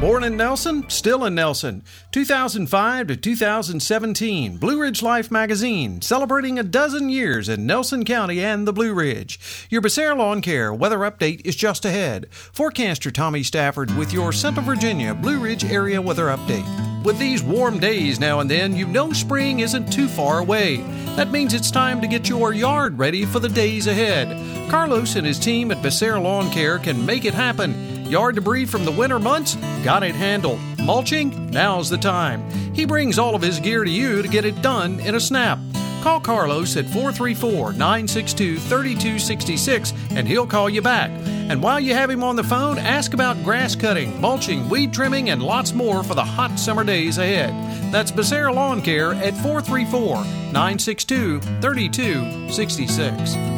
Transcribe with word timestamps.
Born 0.00 0.24
in 0.24 0.36
Nelson, 0.36 0.90
still 0.90 1.24
in 1.24 1.34
Nelson. 1.34 1.82
2005 2.12 3.06
to 3.06 3.16
2017, 3.16 4.58
Blue 4.58 4.82
Ridge 4.82 5.02
Life 5.02 5.30
magazine, 5.30 6.02
celebrating 6.02 6.58
a 6.58 6.62
dozen 6.62 7.08
years 7.08 7.48
in 7.48 7.64
Nelson 7.64 8.04
County 8.04 8.44
and 8.44 8.68
the 8.68 8.74
Blue 8.74 8.92
Ridge. 8.92 9.40
Your 9.70 9.80
Becerra 9.80 10.14
Lawn 10.14 10.42
Care 10.42 10.70
weather 10.74 10.98
update 10.98 11.40
is 11.46 11.56
just 11.56 11.86
ahead. 11.86 12.26
Forecaster 12.30 13.10
Tommy 13.10 13.42
Stafford 13.42 13.90
with 13.96 14.12
your 14.12 14.32
Central 14.32 14.66
Virginia 14.66 15.14
Blue 15.14 15.40
Ridge 15.40 15.64
area 15.64 16.02
weather 16.02 16.26
update. 16.26 17.02
With 17.02 17.18
these 17.18 17.42
warm 17.42 17.78
days 17.78 18.20
now 18.20 18.40
and 18.40 18.50
then, 18.50 18.76
you 18.76 18.86
know 18.86 19.14
spring 19.14 19.60
isn't 19.60 19.90
too 19.90 20.08
far 20.08 20.40
away. 20.40 20.76
That 21.16 21.30
means 21.30 21.54
it's 21.54 21.70
time 21.70 22.02
to 22.02 22.06
get 22.06 22.28
your 22.28 22.52
yard 22.52 22.98
ready 22.98 23.24
for 23.24 23.40
the 23.40 23.48
days 23.48 23.86
ahead. 23.86 24.28
Carlos 24.70 25.16
and 25.16 25.26
his 25.26 25.38
team 25.38 25.70
at 25.70 25.82
Becerra 25.82 26.22
Lawn 26.22 26.50
Care 26.50 26.78
can 26.78 27.06
make 27.06 27.24
it 27.24 27.32
happen. 27.32 27.85
Yard 28.08 28.36
debris 28.36 28.66
from 28.66 28.84
the 28.84 28.92
winter 28.92 29.18
months? 29.18 29.56
Got 29.84 30.02
it 30.02 30.14
handled. 30.14 30.60
Mulching? 30.78 31.50
Now's 31.50 31.90
the 31.90 31.98
time. 31.98 32.48
He 32.74 32.84
brings 32.84 33.18
all 33.18 33.34
of 33.34 33.42
his 33.42 33.58
gear 33.58 33.84
to 33.84 33.90
you 33.90 34.22
to 34.22 34.28
get 34.28 34.44
it 34.44 34.62
done 34.62 35.00
in 35.00 35.16
a 35.16 35.20
snap. 35.20 35.58
Call 36.02 36.20
Carlos 36.20 36.76
at 36.76 36.86
434 36.86 37.72
962 37.72 38.58
3266 38.58 39.92
and 40.10 40.28
he'll 40.28 40.46
call 40.46 40.70
you 40.70 40.80
back. 40.80 41.10
And 41.50 41.60
while 41.60 41.80
you 41.80 41.94
have 41.94 42.10
him 42.10 42.22
on 42.22 42.36
the 42.36 42.44
phone, 42.44 42.78
ask 42.78 43.12
about 43.12 43.42
grass 43.42 43.74
cutting, 43.74 44.20
mulching, 44.20 44.68
weed 44.68 44.92
trimming, 44.92 45.30
and 45.30 45.42
lots 45.42 45.72
more 45.72 46.04
for 46.04 46.14
the 46.14 46.24
hot 46.24 46.60
summer 46.60 46.84
days 46.84 47.18
ahead. 47.18 47.50
That's 47.92 48.12
Becerra 48.12 48.54
Lawn 48.54 48.82
Care 48.82 49.14
at 49.14 49.34
434 49.38 50.22
962 50.52 51.40
3266. 51.40 53.55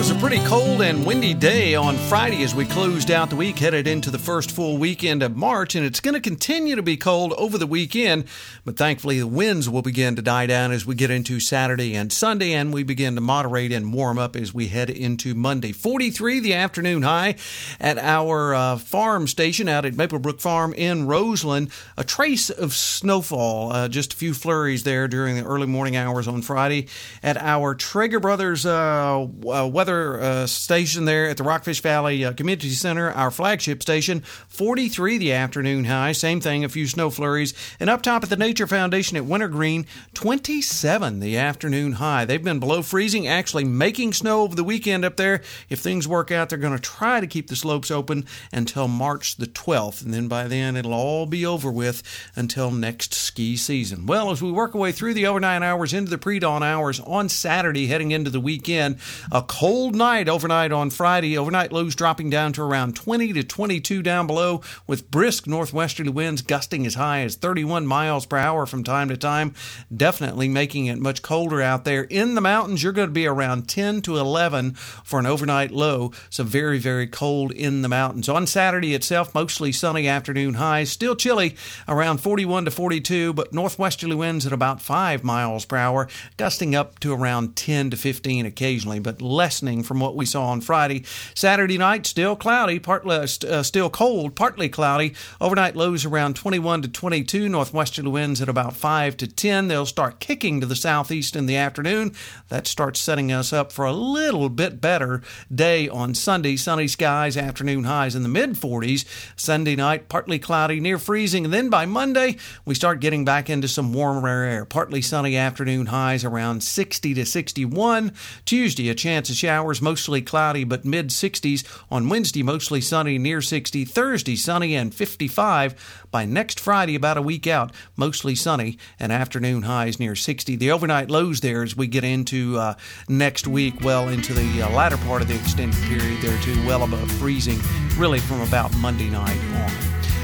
It 0.00 0.04
was 0.04 0.12
a 0.12 0.18
pretty 0.18 0.42
cold 0.46 0.80
and 0.80 1.04
windy 1.04 1.34
day 1.34 1.74
on 1.74 1.94
Friday 1.94 2.42
as 2.42 2.54
we 2.54 2.64
closed 2.64 3.10
out 3.10 3.28
the 3.28 3.36
week, 3.36 3.58
headed 3.58 3.86
into 3.86 4.10
the 4.10 4.18
first 4.18 4.50
full 4.50 4.78
weekend 4.78 5.22
of 5.22 5.36
March, 5.36 5.74
and 5.74 5.84
it's 5.84 6.00
going 6.00 6.14
to 6.14 6.22
continue 6.22 6.74
to 6.74 6.82
be 6.82 6.96
cold 6.96 7.34
over 7.34 7.58
the 7.58 7.66
weekend. 7.66 8.24
But 8.64 8.78
thankfully, 8.78 9.18
the 9.18 9.26
winds 9.26 9.68
will 9.68 9.82
begin 9.82 10.16
to 10.16 10.22
die 10.22 10.46
down 10.46 10.72
as 10.72 10.86
we 10.86 10.94
get 10.94 11.10
into 11.10 11.38
Saturday 11.38 11.94
and 11.94 12.10
Sunday, 12.10 12.54
and 12.54 12.72
we 12.72 12.82
begin 12.82 13.14
to 13.16 13.20
moderate 13.20 13.72
and 13.72 13.92
warm 13.92 14.18
up 14.18 14.36
as 14.36 14.54
we 14.54 14.68
head 14.68 14.88
into 14.88 15.34
Monday. 15.34 15.70
43 15.70 16.40
the 16.40 16.54
afternoon 16.54 17.02
high 17.02 17.36
at 17.78 17.98
our 17.98 18.54
uh, 18.54 18.76
farm 18.78 19.26
station 19.26 19.68
out 19.68 19.84
at 19.84 19.92
Maplebrook 19.92 20.40
Farm 20.40 20.72
in 20.72 21.08
Roseland. 21.08 21.70
A 21.98 22.04
trace 22.04 22.48
of 22.48 22.72
snowfall, 22.72 23.70
uh, 23.70 23.86
just 23.86 24.14
a 24.14 24.16
few 24.16 24.32
flurries 24.32 24.82
there 24.82 25.08
during 25.08 25.36
the 25.36 25.44
early 25.44 25.66
morning 25.66 25.94
hours 25.94 26.26
on 26.26 26.40
Friday. 26.40 26.88
At 27.22 27.36
our 27.36 27.74
Trager 27.74 28.22
Brothers 28.22 28.64
uh, 28.64 29.20
uh 29.20 29.68
weather 29.90 30.20
uh, 30.20 30.46
station 30.46 31.04
there 31.04 31.28
at 31.28 31.36
the 31.36 31.42
Rockfish 31.42 31.82
Valley 31.82 32.24
uh, 32.24 32.32
Community 32.32 32.70
Center, 32.70 33.10
our 33.10 33.30
flagship 33.30 33.82
station. 33.82 34.20
43 34.20 35.18
the 35.18 35.32
afternoon 35.32 35.84
high. 35.84 36.12
Same 36.12 36.40
thing, 36.40 36.64
a 36.64 36.68
few 36.68 36.86
snow 36.86 37.10
flurries. 37.10 37.54
And 37.80 37.90
up 37.90 38.02
top 38.02 38.22
at 38.22 38.30
the 38.30 38.36
Nature 38.36 38.68
Foundation 38.68 39.16
at 39.16 39.24
Wintergreen, 39.24 39.86
27 40.14 41.18
the 41.18 41.36
afternoon 41.36 41.92
high. 41.92 42.24
They've 42.24 42.42
been 42.42 42.60
below 42.60 42.82
freezing, 42.82 43.26
actually 43.26 43.64
making 43.64 44.12
snow 44.12 44.42
over 44.42 44.54
the 44.54 44.62
weekend 44.62 45.04
up 45.04 45.16
there. 45.16 45.42
If 45.68 45.80
things 45.80 46.06
work 46.06 46.30
out, 46.30 46.48
they're 46.48 46.58
going 46.58 46.76
to 46.76 46.82
try 46.82 47.20
to 47.20 47.26
keep 47.26 47.48
the 47.48 47.56
slopes 47.56 47.90
open 47.90 48.26
until 48.52 48.86
March 48.86 49.36
the 49.36 49.46
12th. 49.46 50.04
And 50.04 50.14
then 50.14 50.28
by 50.28 50.46
then, 50.46 50.76
it'll 50.76 50.94
all 50.94 51.26
be 51.26 51.44
over 51.44 51.70
with 51.70 52.02
until 52.36 52.70
next 52.70 53.12
ski 53.12 53.56
season. 53.56 54.06
Well, 54.06 54.30
as 54.30 54.40
we 54.40 54.52
work 54.52 54.74
our 54.74 54.80
way 54.80 54.92
through 54.92 55.14
the 55.14 55.26
overnight 55.26 55.62
hours 55.62 55.92
into 55.92 56.10
the 56.10 56.18
pre 56.18 56.38
dawn 56.38 56.62
hours 56.62 57.00
on 57.00 57.28
Saturday, 57.28 57.88
heading 57.88 58.12
into 58.12 58.30
the 58.30 58.40
weekend, 58.40 58.98
a 59.32 59.42
cold 59.42 59.79
cold 59.80 59.96
night 59.96 60.28
overnight 60.28 60.72
on 60.72 60.90
Friday. 60.90 61.38
Overnight 61.38 61.72
lows 61.72 61.94
dropping 61.94 62.28
down 62.28 62.52
to 62.52 62.60
around 62.60 62.94
20 62.94 63.32
to 63.32 63.42
22 63.42 64.02
down 64.02 64.26
below, 64.26 64.60
with 64.86 65.10
brisk 65.10 65.46
northwesterly 65.46 66.10
winds 66.10 66.42
gusting 66.42 66.84
as 66.84 66.96
high 66.96 67.20
as 67.20 67.34
31 67.34 67.86
miles 67.86 68.26
per 68.26 68.36
hour 68.36 68.66
from 68.66 68.84
time 68.84 69.08
to 69.08 69.16
time. 69.16 69.54
Definitely 69.90 70.48
making 70.48 70.84
it 70.84 70.98
much 70.98 71.22
colder 71.22 71.62
out 71.62 71.86
there. 71.86 72.02
In 72.02 72.34
the 72.34 72.42
mountains, 72.42 72.82
you're 72.82 72.92
going 72.92 73.08
to 73.08 73.12
be 73.12 73.26
around 73.26 73.70
10 73.70 74.02
to 74.02 74.18
11 74.18 74.72
for 74.74 75.18
an 75.18 75.24
overnight 75.24 75.70
low. 75.70 76.12
So 76.28 76.44
very, 76.44 76.78
very 76.78 77.06
cold 77.06 77.50
in 77.50 77.80
the 77.80 77.88
mountains. 77.88 78.28
On 78.28 78.46
Saturday 78.46 78.92
itself, 78.92 79.34
mostly 79.34 79.72
sunny 79.72 80.06
afternoon 80.06 80.54
highs. 80.54 80.92
Still 80.92 81.16
chilly, 81.16 81.56
around 81.88 82.18
41 82.18 82.66
to 82.66 82.70
42, 82.70 83.32
but 83.32 83.54
northwesterly 83.54 84.14
winds 84.14 84.46
at 84.46 84.52
about 84.52 84.82
5 84.82 85.24
miles 85.24 85.64
per 85.64 85.78
hour, 85.78 86.06
gusting 86.36 86.74
up 86.74 86.98
to 86.98 87.14
around 87.14 87.56
10 87.56 87.88
to 87.88 87.96
15 87.96 88.44
occasionally, 88.44 88.98
but 88.98 89.22
less 89.22 89.62
from 89.78 90.00
what 90.00 90.16
we 90.16 90.26
saw 90.26 90.48
on 90.48 90.60
Friday. 90.60 91.04
Saturday 91.34 91.78
night, 91.78 92.04
still 92.06 92.34
cloudy, 92.34 92.80
partly, 92.80 93.16
uh, 93.16 93.26
uh, 93.48 93.62
still 93.62 93.88
cold, 93.88 94.34
partly 94.34 94.68
cloudy. 94.68 95.14
Overnight 95.40 95.76
lows 95.76 96.04
around 96.04 96.34
21 96.34 96.82
to 96.82 96.88
22, 96.88 97.48
northwesterly 97.48 98.10
winds 98.10 98.42
at 98.42 98.48
about 98.48 98.74
5 98.74 99.16
to 99.18 99.26
10. 99.28 99.68
They'll 99.68 99.86
start 99.86 100.18
kicking 100.18 100.60
to 100.60 100.66
the 100.66 100.74
southeast 100.74 101.36
in 101.36 101.46
the 101.46 101.56
afternoon. 101.56 102.12
That 102.48 102.66
starts 102.66 102.98
setting 102.98 103.30
us 103.30 103.52
up 103.52 103.70
for 103.70 103.84
a 103.84 103.92
little 103.92 104.48
bit 104.48 104.80
better 104.80 105.22
day 105.54 105.88
on 105.88 106.14
Sunday. 106.14 106.56
Sunny 106.56 106.88
skies, 106.88 107.36
afternoon 107.36 107.84
highs 107.84 108.16
in 108.16 108.24
the 108.24 108.28
mid 108.28 108.54
40s. 108.54 109.04
Sunday 109.36 109.76
night, 109.76 110.08
partly 110.08 110.38
cloudy, 110.38 110.80
near 110.80 110.98
freezing. 110.98 111.44
And 111.44 111.54
then 111.54 111.70
by 111.70 111.86
Monday, 111.86 112.36
we 112.64 112.74
start 112.74 113.00
getting 113.00 113.24
back 113.24 113.48
into 113.48 113.68
some 113.68 113.92
warmer 113.92 114.42
air. 114.42 114.64
Partly 114.64 115.02
sunny 115.02 115.36
afternoon 115.36 115.86
highs 115.86 116.24
around 116.24 116.62
60 116.62 117.14
to 117.14 117.24
61. 117.24 118.12
Tuesday, 118.44 118.88
a 118.88 118.94
chance 118.94 119.30
of 119.30 119.36
mostly 119.80 120.22
cloudy, 120.22 120.64
but 120.64 120.84
mid 120.84 121.08
60s. 121.08 121.64
On 121.90 122.08
Wednesday, 122.08 122.42
mostly 122.42 122.80
sunny, 122.80 123.18
near 123.18 123.40
60. 123.40 123.84
Thursday, 123.84 124.36
sunny 124.36 124.74
and 124.74 124.94
55. 124.94 126.06
By 126.10 126.24
next 126.24 126.60
Friday, 126.60 126.94
about 126.94 127.16
a 127.16 127.22
week 127.22 127.46
out, 127.46 127.72
mostly 127.96 128.34
sunny 128.34 128.78
and 128.98 129.12
afternoon 129.12 129.62
highs 129.62 129.98
near 129.98 130.14
60. 130.14 130.56
The 130.56 130.70
overnight 130.70 131.10
lows 131.10 131.40
there 131.40 131.62
as 131.62 131.76
we 131.76 131.86
get 131.86 132.04
into 132.04 132.58
uh, 132.58 132.74
next 133.08 133.46
week, 133.46 133.74
well 133.82 134.08
into 134.08 134.34
the 134.34 134.62
uh, 134.62 134.70
latter 134.70 134.96
part 134.98 135.22
of 135.22 135.28
the 135.28 135.36
extended 135.36 135.80
period 135.84 136.20
there 136.20 136.40
too, 136.42 136.66
well 136.66 136.82
above 136.82 137.10
freezing, 137.12 137.58
really 137.96 138.20
from 138.20 138.40
about 138.40 138.74
Monday 138.76 139.10
night 139.10 139.38
on. 139.54 139.70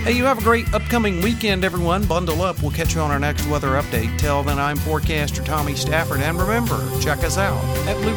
Hey, 0.07 0.13
you 0.13 0.25
have 0.25 0.39
a 0.39 0.43
great 0.43 0.73
upcoming 0.73 1.21
weekend, 1.21 1.65
everyone. 1.65 2.05
Bundle 2.07 2.43
up. 2.43 2.63
We'll 2.63 2.71
catch 2.71 2.95
you 2.95 3.01
on 3.01 3.11
our 3.11 3.19
next 3.19 3.45
weather 3.49 3.71
update. 3.71 4.17
Till 4.19 4.45
then, 4.45 4.57
I'm 4.57 4.77
forecaster 4.77 5.43
Tommy 5.43 5.75
Stafford, 5.75 6.21
and 6.21 6.39
remember, 6.39 6.81
check 7.01 7.25
us 7.25 7.39
out 7.39 7.65
at 7.89 7.97
Blue 7.97 8.15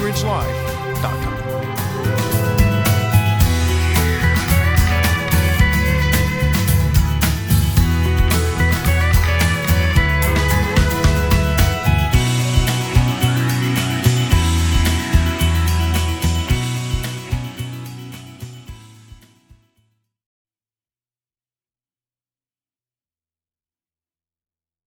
大 1.02 1.39